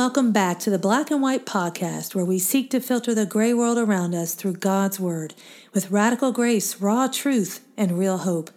[0.00, 3.52] welcome back to the Black and White Podcast, where we seek to filter the gray
[3.52, 5.34] world around us through God's Word
[5.74, 8.50] with radical grace, raw truth, and real hope.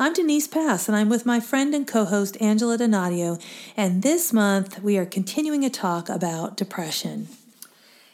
[0.00, 3.40] I'm Denise Pass, and I'm with my friend and co host Angela Donadio,
[3.76, 7.28] and this month we are continuing a talk about depression.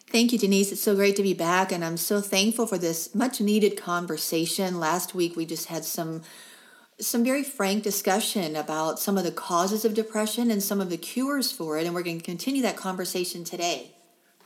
[0.08, 0.70] Thank you, Denise.
[0.70, 4.78] It's so great to be back, and I'm so thankful for this much needed conversation.
[4.78, 6.20] Last week we just had some
[7.00, 10.96] some very frank discussion about some of the causes of depression and some of the
[10.96, 13.90] cures for it, and we're going to continue that conversation today.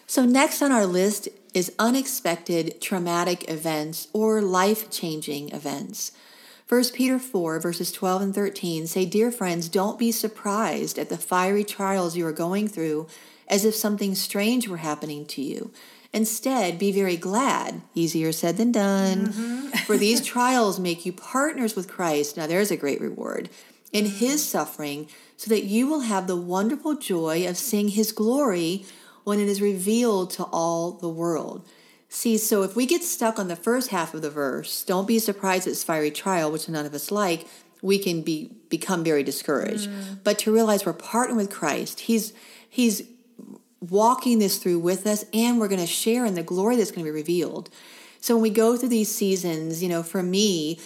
[0.06, 6.12] So, next on our list is unexpected traumatic events or life changing events.
[6.68, 11.16] 1 Peter 4, verses 12 and 13 say, Dear friends, don't be surprised at the
[11.16, 13.06] fiery trials you are going through
[13.48, 15.72] as if something strange were happening to you.
[16.12, 19.68] Instead, be very glad, easier said than done, mm-hmm.
[19.84, 22.36] for these trials make you partners with Christ.
[22.36, 23.50] Now, there's a great reward
[23.92, 24.16] in mm-hmm.
[24.16, 28.84] his suffering, so that you will have the wonderful joy of seeing his glory
[29.24, 31.66] when it is revealed to all the world.
[32.08, 35.18] See, so if we get stuck on the first half of the verse, don't be
[35.18, 37.46] surprised at this fiery trial, which none of us like,
[37.82, 39.88] we can be become very discouraged.
[39.88, 40.18] Mm.
[40.24, 42.32] But to realize we're partnering with Christ, He's
[42.68, 43.02] He's
[43.80, 47.04] walking this through with us and we're going to share in the glory that's going
[47.04, 47.70] to be revealed.
[48.20, 50.80] So when we go through these seasons, you know, for me,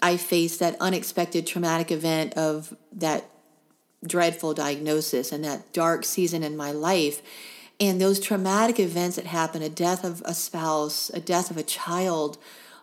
[0.00, 3.28] I faced that unexpected traumatic event of that
[4.06, 7.20] dreadful diagnosis and that dark season in my life.
[7.80, 11.62] And those traumatic events that happen a death of a spouse, a death of a
[11.62, 12.38] child,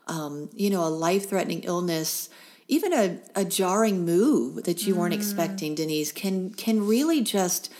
[0.07, 2.29] um, you know, a life threatening illness,
[2.67, 4.97] even a, a jarring move that you mm.
[4.97, 7.71] weren't expecting, Denise, can can really just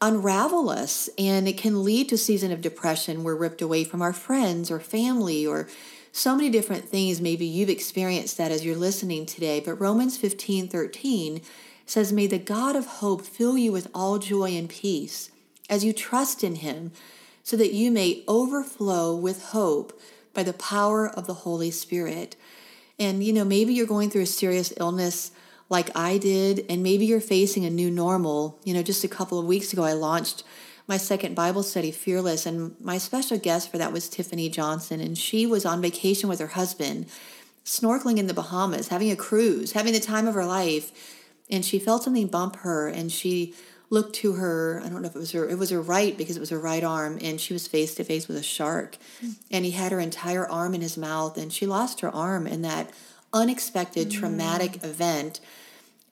[0.00, 3.22] unravel us and it can lead to season of depression.
[3.22, 5.68] We're ripped away from our friends or family or
[6.12, 7.20] so many different things.
[7.20, 11.42] Maybe you've experienced that as you're listening today but romans 15 13
[11.86, 15.30] says may the god of hope fill you with all joy and peace
[15.68, 16.92] as you trust in him
[17.42, 19.98] so that you may overflow with hope
[20.34, 22.36] by the power of the holy spirit.
[22.98, 25.32] And you know maybe you're going through a serious illness
[25.70, 28.58] like I did, and maybe you're facing a new normal.
[28.64, 30.42] You know, just a couple of weeks ago, I launched
[30.86, 35.16] my second Bible study, Fearless, and my special guest for that was Tiffany Johnson, and
[35.16, 37.06] she was on vacation with her husband,
[37.64, 40.90] snorkeling in the Bahamas, having a cruise, having the time of her life,
[41.48, 43.54] and she felt something bump her, and she
[43.90, 46.36] looked to her i don't know if it was her it was her right because
[46.36, 49.34] it was her right arm and she was face to face with a shark mm.
[49.50, 52.62] and he had her entire arm in his mouth and she lost her arm in
[52.62, 52.88] that
[53.32, 54.12] unexpected mm.
[54.12, 55.40] traumatic event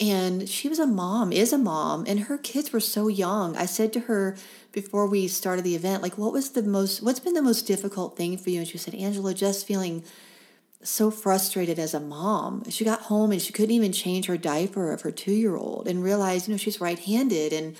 [0.00, 3.56] and she was a mom, is a mom, and her kids were so young.
[3.56, 4.36] I said to her
[4.70, 8.16] before we started the event, like, what was the most, what's been the most difficult
[8.16, 8.60] thing for you?
[8.60, 10.04] And she said, Angela, just feeling
[10.82, 12.62] so frustrated as a mom.
[12.70, 15.88] She got home and she couldn't even change her diaper of her two year old
[15.88, 17.52] and realized, you know, she's right handed.
[17.52, 17.76] And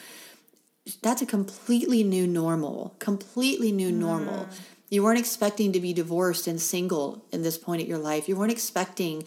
[1.01, 4.47] that's a completely new normal, completely new normal.
[4.47, 4.61] Mm.
[4.91, 8.29] You weren't expecting to be divorced and single in this point at your life.
[8.29, 9.25] You weren't expecting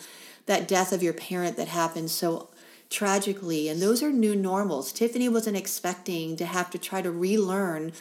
[0.47, 2.49] that death of your parent that happened so
[2.91, 3.69] tragically.
[3.69, 4.91] And those are new normals.
[4.91, 7.93] Tiffany wasn't expecting to have to try to relearn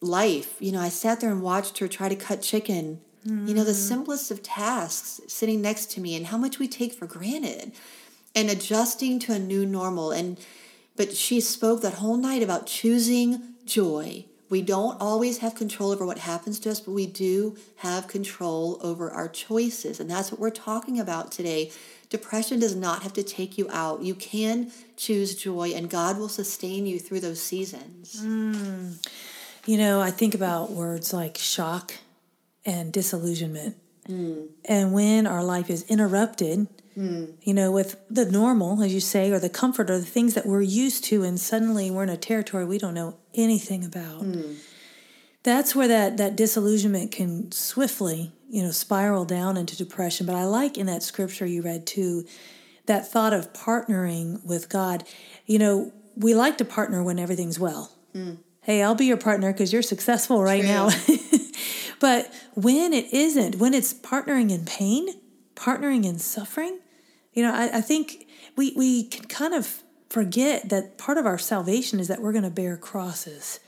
[0.00, 0.56] life.
[0.60, 3.00] You know, I sat there and watched her try to cut chicken.
[3.26, 3.48] Mm.
[3.48, 3.88] You know, the mm.
[3.88, 7.72] simplest of tasks sitting next to me and how much we take for granted
[8.34, 10.12] and adjusting to a new normal.
[10.12, 10.38] And
[10.96, 14.26] but she spoke that whole night about choosing joy.
[14.50, 18.78] We don't always have control over what happens to us, but we do have control
[18.82, 19.98] over our choices.
[19.98, 21.72] And that's what we're talking about today
[22.12, 24.02] Depression does not have to take you out.
[24.02, 28.22] You can choose joy, and God will sustain you through those seasons.
[28.22, 29.08] Mm.
[29.64, 31.94] You know, I think about words like shock
[32.66, 33.76] and disillusionment.
[34.06, 34.48] Mm.
[34.66, 37.32] And when our life is interrupted, mm.
[37.40, 40.44] you know, with the normal, as you say, or the comfort or the things that
[40.44, 44.20] we're used to, and suddenly we're in a territory we don't know anything about.
[44.20, 44.56] Mm.
[45.42, 50.26] That's where that, that disillusionment can swiftly you know, spiral down into depression.
[50.26, 52.26] But I like in that scripture you read too,
[52.84, 55.04] that thought of partnering with God.
[55.46, 57.90] You know, we like to partner when everything's well.
[58.14, 58.36] Mm.
[58.60, 60.68] Hey, I'll be your partner because you're successful right True.
[60.68, 60.90] now.
[61.98, 65.08] but when it isn't, when it's partnering in pain,
[65.56, 66.78] partnering in suffering,
[67.32, 71.38] you know, I, I think we, we can kind of forget that part of our
[71.38, 73.60] salvation is that we're going to bear crosses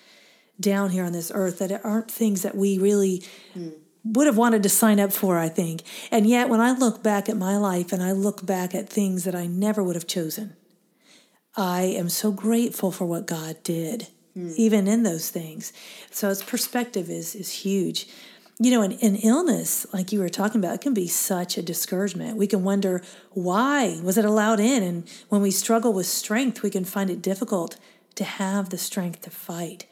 [0.60, 3.22] down here on this earth that aren't things that we really
[3.54, 3.72] mm
[4.04, 5.82] would have wanted to sign up for, I think.
[6.10, 9.24] And yet, when I look back at my life and I look back at things
[9.24, 10.54] that I never would have chosen,
[11.56, 14.54] I am so grateful for what God did, mm.
[14.56, 15.72] even in those things.
[16.10, 18.06] So, its perspective is, is huge.
[18.60, 21.62] You know, an, an illness, like you were talking about, it can be such a
[21.62, 22.36] discouragement.
[22.36, 24.82] We can wonder why was it allowed in?
[24.82, 27.76] And when we struggle with strength, we can find it difficult
[28.14, 29.86] to have the strength to fight.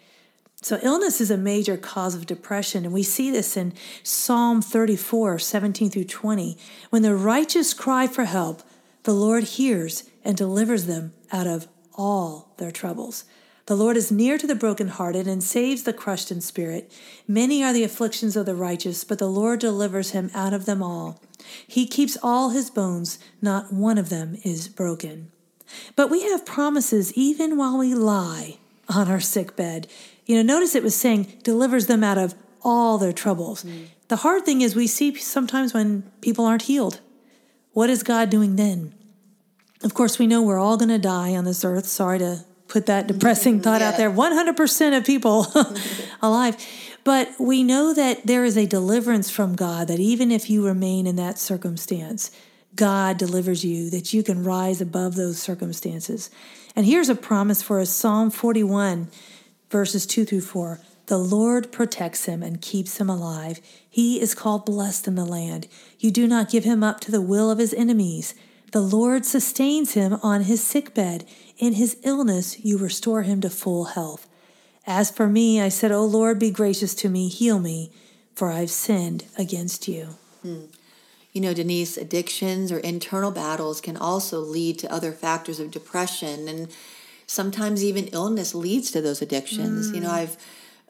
[0.63, 3.73] So, illness is a major cause of depression, and we see this in
[4.05, 6.57] Psalm 34 17 through 20.
[6.91, 8.63] When the righteous cry for help,
[9.03, 13.25] the Lord hears and delivers them out of all their troubles.
[13.67, 16.93] The Lord is near to the brokenhearted and saves the crushed in spirit.
[17.27, 20.81] Many are the afflictions of the righteous, but the Lord delivers him out of them
[20.81, 21.21] all.
[21.67, 25.33] He keeps all his bones, not one of them is broken.
[25.97, 28.59] But we have promises even while we lie
[28.89, 29.87] on our sick bed.
[30.27, 33.65] You know, notice it was saying delivers them out of all their troubles.
[33.65, 33.87] Mm.
[34.09, 37.01] The hard thing is we see sometimes when people aren't healed.
[37.73, 38.95] What is God doing then?
[39.83, 41.87] Of course, we know we're all going to die on this earth.
[41.87, 43.89] Sorry to put that depressing thought yeah.
[43.89, 44.11] out there.
[44.11, 45.47] 100% of people
[46.23, 46.57] alive.
[47.05, 51.07] But we know that there is a deliverance from God, that even if you remain
[51.07, 52.31] in that circumstance,
[52.77, 56.31] God delivers you, that you can rise above those circumstances.
[56.77, 59.11] And here's a promise for us Psalm 41
[59.73, 60.81] verses 2 through 4.
[61.07, 63.61] The Lord protects him and keeps him alive.
[63.91, 65.67] He is called blessed in the land.
[65.99, 68.35] You do not give him up to the will of his enemies.
[68.71, 71.25] The Lord sustains him on his sick bed.
[71.59, 74.29] In his illness, you restore him to full health.
[74.87, 77.91] As for me, I said, O Lord, be gracious to me, heal me,
[78.35, 80.17] for I've sinned against you.
[80.43, 80.67] Hmm.
[81.33, 86.47] You know, Denise, addictions or internal battles can also lead to other factors of depression.
[86.47, 86.69] And
[87.33, 89.91] sometimes even illness leads to those addictions.
[89.91, 89.95] Mm.
[89.95, 90.21] You know, mm.
[90.21, 90.37] I've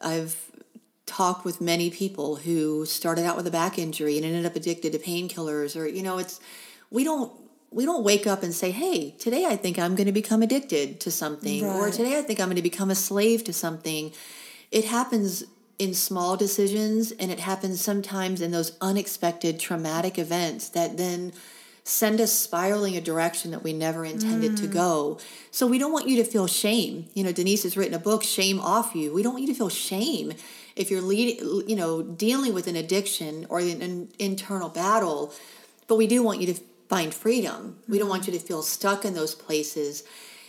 [0.01, 0.51] I've
[1.05, 4.91] talked with many people who started out with a back injury and ended up addicted
[4.91, 6.39] to painkillers or you know, it's
[6.91, 7.31] we don't
[7.71, 10.99] we don't wake up and say, "Hey, today I think I'm going to become addicted
[11.01, 11.75] to something," right.
[11.75, 14.11] or "Today I think I'm going to become a slave to something."
[14.69, 15.43] It happens
[15.79, 21.33] in small decisions and it happens sometimes in those unexpected traumatic events that then
[21.83, 24.61] send us spiraling a direction that we never intended mm.
[24.61, 25.19] to go.
[25.51, 27.07] So we don't want you to feel shame.
[27.13, 29.13] You know, Denise has written a book, Shame Off You.
[29.13, 30.33] We don't want you to feel shame
[30.75, 35.33] if you're leading, you know, dealing with an addiction or an, internal battle.
[35.87, 37.77] But we do want you to find freedom.
[37.89, 40.03] We don't want you to feel stuck in those places.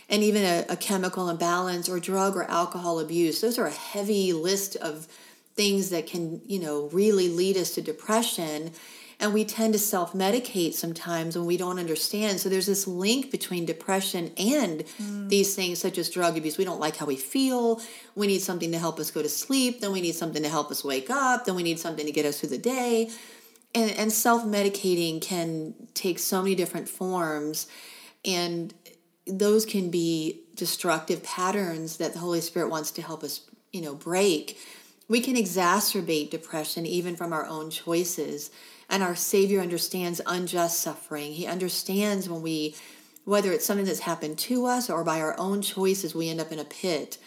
[0.07, 4.31] And even a, a chemical imbalance or drug or alcohol abuse, those are a heavy
[4.31, 5.07] list of
[5.55, 8.71] things that can, you know, really lead us to depression
[9.19, 12.39] and we tend to self medicate sometimes when we don't understand.
[12.39, 15.29] So there's this link between depression and mm.
[15.29, 16.57] these things, such as drug abuse.
[16.57, 17.81] We don't like how we feel.
[18.15, 19.81] We need something to help us go to sleep.
[19.81, 21.45] Then we need something to help us wake up.
[21.45, 23.09] Then we need something to get us through the day.
[23.73, 27.67] And, and self medicating can take so many different forms.
[28.25, 28.73] And
[29.27, 33.41] those can be destructive patterns that the Holy Spirit wants to help us,
[33.71, 34.59] you know, break.
[35.07, 38.49] We can exacerbate depression even from our own choices.
[38.89, 41.33] And our Savior understands unjust suffering.
[41.33, 42.75] He understands when we,
[43.23, 46.51] whether it's something that's happened to us or by our own choices, we end up
[46.51, 47.17] in a pit.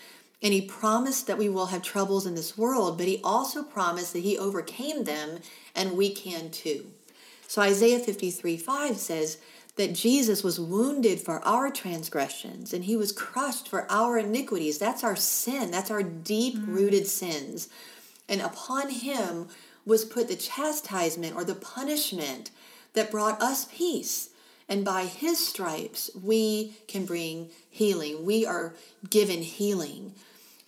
[0.42, 4.12] And He promised that we will have troubles in this world, but He also promised
[4.12, 5.40] that He overcame them
[5.74, 6.86] and we can too.
[7.46, 9.38] So Isaiah 53 5 says,
[9.78, 14.76] that Jesus was wounded for our transgressions and he was crushed for our iniquities.
[14.76, 15.70] That's our sin.
[15.70, 17.06] That's our deep rooted mm.
[17.06, 17.68] sins.
[18.28, 19.46] And upon him
[19.88, 22.50] was put the chastisement or the punishment
[22.92, 24.28] that brought us peace.
[24.68, 28.26] And by his stripes, we can bring healing.
[28.26, 28.74] We are
[29.08, 30.12] given healing.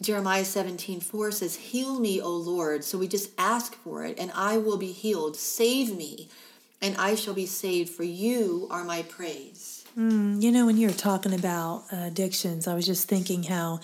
[0.00, 2.82] Jeremiah 17, 4 says, Heal me, O Lord.
[2.82, 5.36] So we just ask for it, and I will be healed.
[5.36, 6.30] Save me,
[6.80, 9.84] and I shall be saved, for you are my praise.
[9.98, 13.80] Mm, you know, when you're talking about addictions, I was just thinking how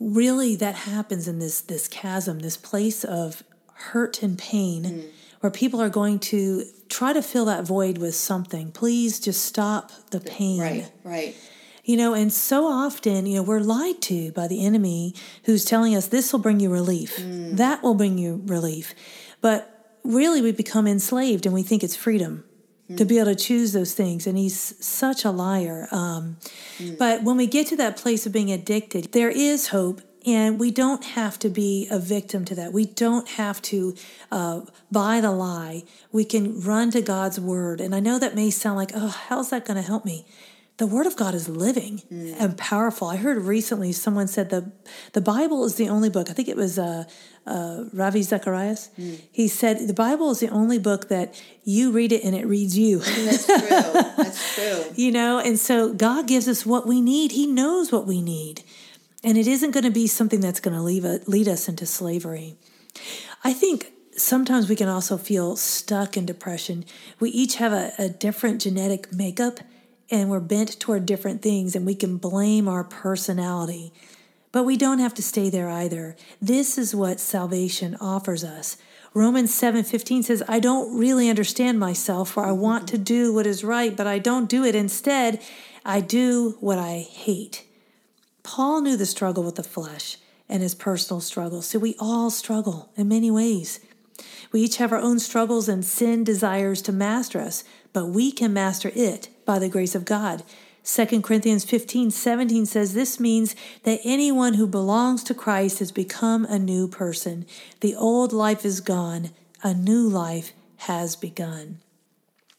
[0.00, 3.44] really that happens in this this chasm, this place of
[3.78, 5.04] hurt and pain mm.
[5.40, 8.72] where people are going to try to fill that void with something.
[8.72, 10.60] Please just stop the pain.
[10.60, 11.36] Right, right.
[11.84, 15.94] You know, and so often, you know, we're lied to by the enemy who's telling
[15.94, 17.56] us this will bring you relief, mm.
[17.56, 18.94] that will bring you relief.
[19.40, 22.44] But really, we become enslaved and we think it's freedom
[22.96, 24.26] to be able to choose those things.
[24.26, 25.88] And he's such a liar.
[25.90, 26.38] Um,
[26.78, 26.96] mm.
[26.96, 30.70] But when we get to that place of being addicted, there is hope and we
[30.70, 32.72] don't have to be a victim to that.
[32.72, 33.94] We don't have to
[34.30, 34.60] uh,
[34.92, 35.84] buy the lie.
[36.12, 37.80] We can run to God's word.
[37.80, 40.26] And I know that may sound like, oh, how's that going to help me?
[40.76, 42.36] The word of God is living mm.
[42.38, 43.08] and powerful.
[43.08, 44.70] I heard recently someone said the
[45.12, 46.30] the Bible is the only book.
[46.30, 47.02] I think it was uh,
[47.48, 48.90] uh, Ravi Zacharias.
[48.96, 49.20] Mm.
[49.32, 52.78] He said the Bible is the only book that you read it and it reads
[52.78, 52.98] you.
[53.24, 53.58] That's true.
[53.58, 54.84] That's true.
[54.94, 57.32] you know, and so God gives us what we need.
[57.32, 58.62] He knows what we need.
[59.28, 62.56] And it isn't going to be something that's going to lead us into slavery.
[63.44, 66.86] I think sometimes we can also feel stuck in depression.
[67.20, 69.60] We each have a, a different genetic makeup
[70.10, 73.92] and we're bent toward different things, and we can blame our personality.
[74.50, 76.16] But we don't have to stay there either.
[76.40, 78.78] This is what salvation offers us.
[79.12, 83.62] Romans 7:15 says, "I don't really understand myself, for I want to do what is
[83.62, 84.74] right, but I don't do it.
[84.74, 85.42] Instead,
[85.84, 87.67] I do what I hate."
[88.50, 90.16] Paul knew the struggle with the flesh
[90.48, 91.60] and his personal struggle.
[91.60, 93.78] So we all struggle in many ways.
[94.52, 97.62] We each have our own struggles and sin desires to master us,
[97.92, 100.44] but we can master it by the grace of God.
[100.82, 106.46] 2 Corinthians 15 17 says this means that anyone who belongs to Christ has become
[106.46, 107.44] a new person.
[107.80, 109.28] The old life is gone,
[109.62, 110.54] a new life
[110.88, 111.80] has begun.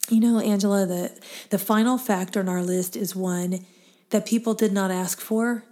[0.08, 1.19] You know, Angela, the,
[1.50, 3.65] the final factor on our list is one
[4.12, 5.63] that people did not ask for,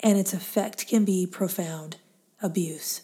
[0.00, 1.96] and its effect can be profound
[2.42, 3.02] abuse.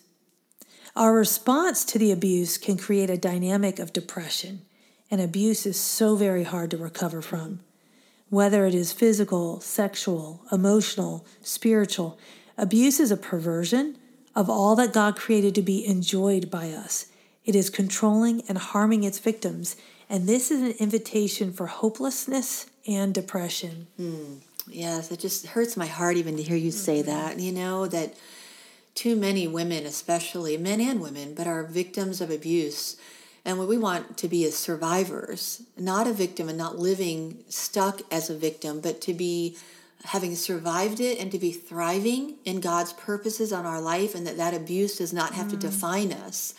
[0.96, 4.62] Our response to the abuse can create a dynamic of depression,
[5.10, 7.60] and abuse is so very hard to recover from.
[8.28, 12.18] Whether it is physical, sexual, emotional, spiritual,
[12.56, 13.98] abuse is a perversion
[14.34, 17.06] of all that God created to be enjoyed by us.
[17.44, 19.76] It is controlling and harming its victims,
[20.08, 23.88] and this is an invitation for hopelessness and depression.
[23.98, 27.11] Mm, yes, it just hurts my heart even to hear you say mm-hmm.
[27.11, 27.40] that.
[27.40, 28.14] You know, that
[28.94, 32.97] too many women, especially men and women, but are victims of abuse.
[33.44, 38.00] And what we want to be as survivors, not a victim and not living stuck
[38.11, 39.56] as a victim, but to be
[40.04, 44.37] having survived it and to be thriving in God's purposes on our life and that
[44.37, 45.50] that abuse does not have mm.
[45.50, 46.54] to define us.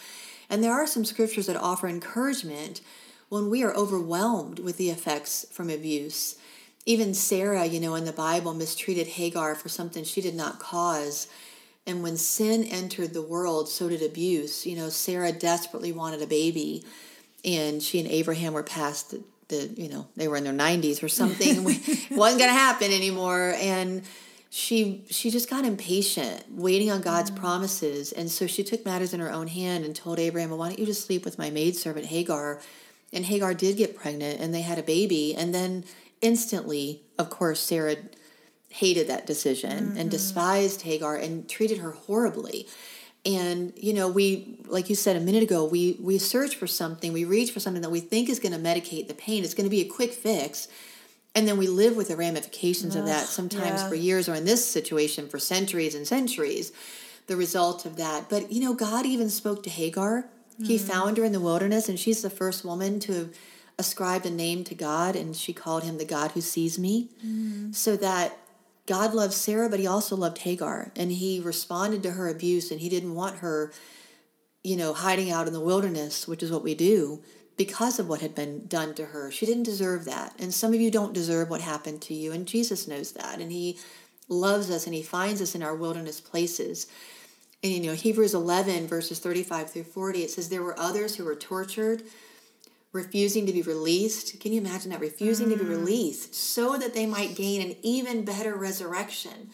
[0.50, 2.82] And there are some scriptures that offer encouragement
[3.30, 6.38] when we are overwhelmed with the effects from abuse.
[6.86, 11.28] Even Sarah, you know, in the Bible mistreated Hagar for something she did not cause.
[11.88, 14.66] And when sin entered the world, so did abuse.
[14.66, 16.84] You know, Sarah desperately wanted a baby,
[17.44, 21.04] and she and Abraham were past the, the you know, they were in their 90s
[21.04, 21.48] or something.
[21.68, 23.56] it wasn't going to happen anymore.
[23.58, 24.04] And
[24.50, 27.36] she she just got impatient, waiting on God's mm.
[27.36, 28.12] promises.
[28.12, 30.80] And so she took matters in her own hand and told Abraham, well, why don't
[30.80, 32.62] you just sleep with my maidservant Hagar?
[33.12, 35.36] And Hagar did get pregnant, and they had a baby.
[35.36, 35.84] And then
[36.26, 37.98] instantly, of course, Sarah
[38.70, 39.98] hated that decision mm-hmm.
[39.98, 42.68] and despised Hagar and treated her horribly.
[43.26, 47.14] And you know, we like you said a minute ago, we we search for something,
[47.14, 49.44] we reach for something that we think is going to medicate the pain.
[49.44, 50.68] It's going to be a quick fix.
[51.36, 53.90] And then we live with the ramifications Ugh, of that sometimes yeah.
[53.90, 56.72] for years or in this situation for centuries and centuries
[57.28, 58.30] the result of that.
[58.30, 60.28] But you know, God even spoke to Hagar.
[60.60, 60.68] Mm.
[60.68, 63.30] He found her in the wilderness and she's the first woman to
[63.78, 67.10] ascribed a name to God and she called him the God who sees me.
[67.26, 67.76] Mm.
[67.76, 68.38] So that
[68.86, 72.80] God loved Sarah, but he also loved Hagar, and he responded to her abuse, and
[72.80, 73.74] he didn't want her,
[74.64, 77.24] you know, hiding out in the wilderness, which is what we do,
[77.58, 79.32] because of what had been done to her.
[79.32, 80.36] She didn't deserve that.
[80.38, 83.40] And some of you don't deserve what happened to you, and Jesus knows that.
[83.40, 83.80] And he
[84.28, 86.88] loves us and he finds us in our wilderness places.
[87.64, 91.26] And you know, Hebrews 11, verses 35 through 40, it says, There were others who
[91.26, 92.04] were tortured
[92.96, 94.40] refusing to be released.
[94.40, 95.02] Can you imagine that?
[95.02, 95.52] Refusing mm.
[95.52, 95.70] to be mm.
[95.70, 99.50] released so that they might gain an even better resurrection.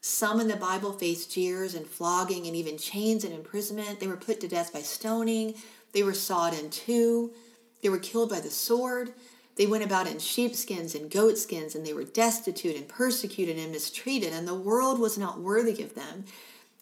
[0.00, 4.00] Some in the Bible faced jeers and flogging and even chains and imprisonment.
[4.00, 5.54] They were put to death by stoning.
[5.92, 7.32] They were sawed in two.
[7.80, 9.14] They were killed by the sword.
[9.56, 14.32] They went about in sheepskins and goatskins, and they were destitute and persecuted and mistreated,
[14.32, 16.24] and the world was not worthy of them.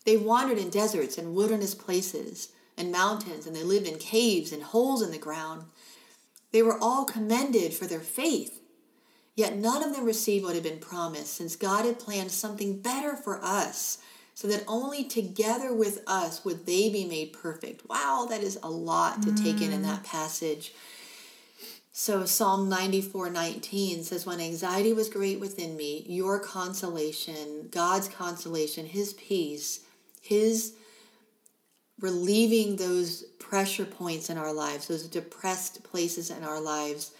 [0.06, 4.62] They wandered in deserts and wilderness places and mountains, and they lived in caves and
[4.62, 5.64] holes in the ground.
[6.52, 8.60] They were all commended for their faith.
[9.34, 13.16] Yet none of them received what had been promised, since God had planned something better
[13.16, 13.98] for us,
[14.34, 17.88] so that only together with us would they be made perfect.
[17.88, 19.42] Wow, that is a lot to mm.
[19.42, 20.72] take in in that passage.
[21.92, 28.86] So Psalm 94 19 says, When anxiety was great within me, your consolation, God's consolation,
[28.86, 29.80] his peace,
[30.20, 30.74] his
[32.02, 37.12] relieving those pressure points in our lives, those depressed places in our lives,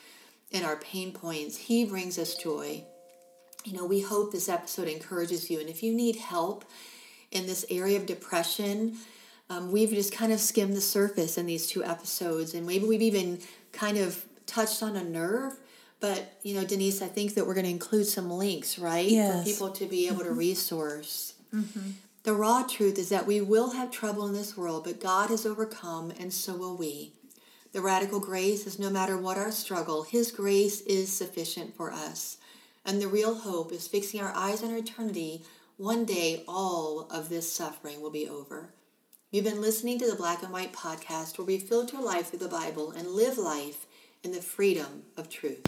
[0.52, 2.84] and our pain points, He brings us joy.
[3.64, 5.60] You know, we hope this episode encourages you.
[5.60, 6.64] And if you need help
[7.30, 8.96] in this area of depression,
[9.48, 12.54] um, we've just kind of skimmed the surface in these two episodes.
[12.54, 13.38] And maybe we've even
[13.72, 15.54] kind of touched on a nerve.
[16.00, 19.08] But, you know, Denise, I think that we're going to include some links, right?
[19.08, 19.38] Yes.
[19.38, 20.26] For people to be able mm-hmm.
[20.26, 21.34] to resource.
[21.54, 21.90] Mm-hmm.
[22.24, 25.44] The raw truth is that we will have trouble in this world, but God has
[25.44, 27.14] overcome, and so will we.
[27.72, 32.36] The radical grace is no matter what our struggle, His grace is sufficient for us.
[32.84, 35.42] And the real hope is fixing our eyes on eternity.
[35.78, 38.70] One day, all of this suffering will be over.
[39.32, 42.48] You've been listening to the Black and White podcast where we filter life through the
[42.48, 43.86] Bible and live life
[44.22, 45.66] in the freedom of truth.